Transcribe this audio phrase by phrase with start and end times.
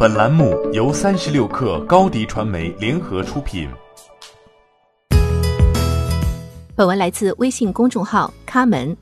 [0.00, 3.68] 本栏目由三十六氪高低传媒联合出品。
[6.76, 8.96] 本文来自微信公众号“咖门”。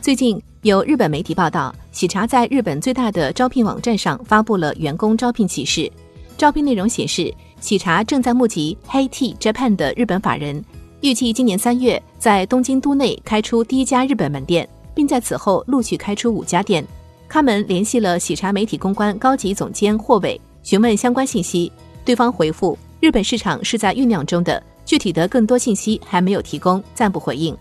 [0.00, 5.90] 最近有日本媒体报道，喜茶在日本最大的招聘网站上发布了员工招聘启事。
[6.36, 10.62] 招聘内容显示，喜茶正在募集 Hey T Japan 的日本法人，
[11.00, 16.86] 预计今年三月在东京都内开出第一家日本门店，并在此后陆续开出五家店。
[17.34, 21.72] 他们联系了喜茶媒体公关高级总监霍伟，询问相关信息。
[22.04, 27.52] 对方回复：日本市场是在酝酿中的，具体的更多信息还没有提供，暂不回应。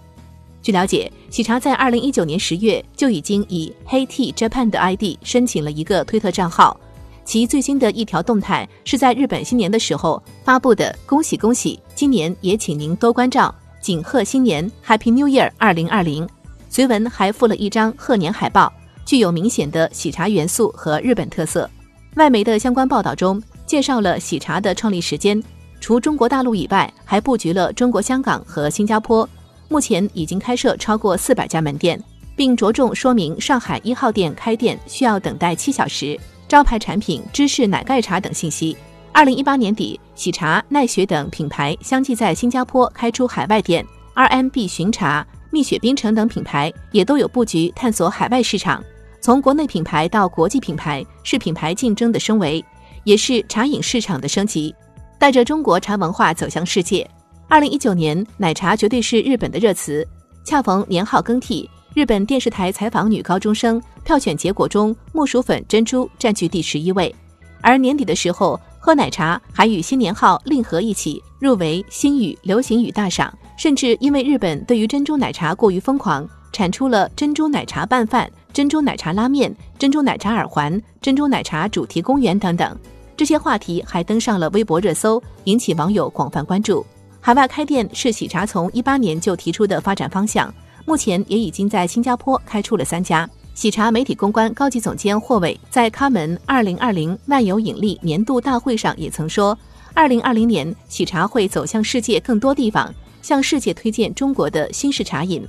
[0.61, 6.79] 据了解，喜茶在二零一九年十月就已经以黑 T Japan 的 ID 申请了一个推特账号，
[7.25, 16.29] 其最新的一条动态是在日本新年的时候发布的：“恭喜恭喜，今年也请您多关照，景贺新年，Happy New Year 二零二零。”
[16.69, 18.71] 随文还附了一张贺年海报。
[19.05, 21.69] 具有明显的喜茶元素和日本特色。
[22.15, 25.41] 外媒的相关报道中介绍了喜茶的创立时间，
[25.79, 29.27] 除中国大陆以外，还布局了中国香港和新加坡。
[29.67, 31.99] 目前已经开设超过四百家门店，
[32.35, 38.77] 并着重说明上海一号店开店需要等待七小时，招牌产品芝士奶盖茶等信息。
[39.11, 43.83] 二零一八年底，喜茶、奈雪等品牌相继在新加坡开出海外店
[44.13, 48.83] ，RMB 巡茶、蜜雪冰城等品牌也都有布局探索海外市场。
[49.23, 52.61] 从国内品牌到国际品牌，是品牌竞争的升维，
[53.05, 54.75] 也是茶饮市场的升级，
[55.17, 57.09] 带着中国茶文化走向世界。
[57.47, 60.05] 二零一九年，奶茶绝对是日本的热词。
[60.43, 67.15] 恰逢年号更替，日本电视台采访女高中生票选结果中，木薯粉珍珠占据第十一位。
[67.61, 78.29] 而年底的时候，喝奶茶还与新年号令和一起入围新语流行语大赏，甚至因为日本对于珍珠奶茶过于疯狂，产出了珍珠奶茶拌饭。
[78.53, 82.77] 珍珠奶茶拉面、珍珠奶茶耳环、珍珠奶茶主题公园等等，
[83.17, 86.85] 这些话题还登上了微博热搜，引起网友广泛关注。
[87.19, 90.53] 海外开店是喜茶从一八年就提出的发展方向，
[90.85, 93.27] 目前也已经在新加坡开出了三家。
[93.55, 99.57] 喜茶媒体公关高级总监霍伟在咖门二零二零万有引力年度大会上也曾说，
[99.95, 102.93] 二零二零年喜茶会走向世界更多地方，
[103.23, 105.43] 向世界推荐中国的新式茶饮。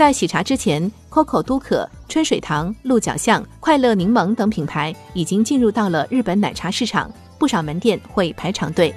[0.00, 8.94] 在喜茶之前，COCO 都可、春水堂、鹿角巷、快乐柠檬等品牌已经进入到了日本奶茶市场，不少门店会排长队。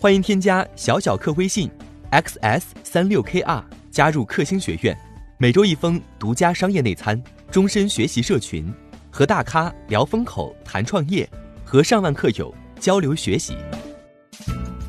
[0.00, 1.70] 欢迎添加小小客微信
[2.10, 3.62] ，xs 三六 kr，
[3.92, 4.98] 加入克星学院，
[5.38, 7.22] 每周一封独家商业内参，
[7.52, 8.74] 终身学习社群，
[9.12, 11.30] 和大咖聊风口、谈创业，
[11.64, 13.56] 和上万客友交流学习。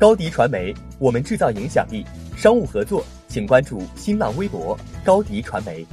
[0.00, 2.04] 高迪传媒，我们制造影响力。
[2.36, 5.86] 商务合作，请关注新浪微博高迪传媒。